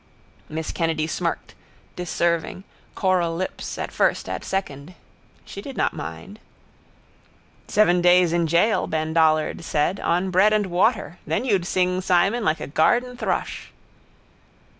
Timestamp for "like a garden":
12.43-13.15